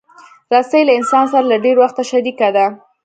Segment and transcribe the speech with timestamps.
[0.53, 2.65] رسۍ له انسان سره له ډېر وخته شریکه ده.